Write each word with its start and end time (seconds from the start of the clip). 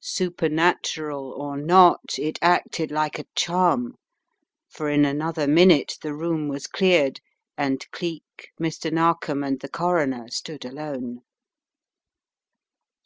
Supernatural 0.00 1.32
or 1.32 1.58
not 1.58 2.18
it 2.18 2.38
acted 2.40 2.90
like 2.90 3.18
a 3.18 3.26
charm, 3.34 3.96
for 4.70 4.88
in 4.88 5.04
another 5.04 5.46
minute 5.46 5.98
the 6.00 6.14
room 6.14 6.48
was 6.48 6.66
cleared 6.66 7.20
and 7.58 7.84
Cleek, 7.90 8.48
Mr. 8.58 8.90
Narkom 8.90 9.44
and 9.44 9.60
the 9.60 9.68
Coroner 9.68 10.28
stood 10.30 10.64
alone. 10.64 11.20